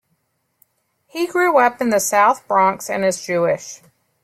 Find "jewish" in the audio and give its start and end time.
3.23-3.83